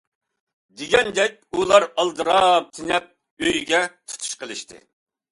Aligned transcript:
دېگەندەك 0.81 1.35
ئۇلار 1.57 1.85
ئالدىراپ 2.03 2.71
تېنەپ 2.77 3.05
ئۆيگە 3.49 3.83
تۇتۇش 4.07 4.33
قىلىشتى. 4.45 4.81